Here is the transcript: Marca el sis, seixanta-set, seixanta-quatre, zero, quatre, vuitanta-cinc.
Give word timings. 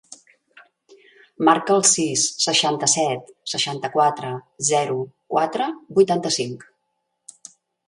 Marca 1.49 1.75
el 1.79 1.85
sis, 1.89 2.23
seixanta-set, 2.45 3.29
seixanta-quatre, 3.53 4.33
zero, 4.73 4.99
quatre, 5.37 5.71
vuitanta-cinc. 6.01 6.69